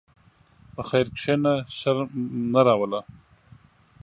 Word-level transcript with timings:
په 0.75 0.81
خیر 0.89 1.07
کښېنه، 1.17 1.53
شر 1.79 1.97
نه 2.53 2.61
راوله. 2.67 3.01